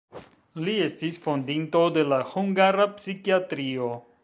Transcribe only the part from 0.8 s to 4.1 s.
estis fondinto de la hungara psikiatrio.